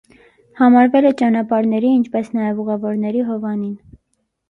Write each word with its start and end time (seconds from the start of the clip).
Համարվել 0.61 1.09
է 1.09 1.11
ճանապարհների, 1.21 1.93
ինչպես 1.99 2.35
նաև 2.41 2.65
ուղևորների 2.67 3.27
հովանին։ 3.33 3.73